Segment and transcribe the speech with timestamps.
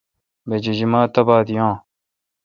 [0.47, 1.73] بہ جیجیما تہ بات یاں۔